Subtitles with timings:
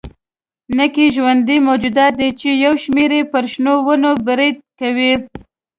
[0.77, 5.13] نکي ژوندي موجودات دي چې یو شمېر یې پر شنو ونو برید کوي.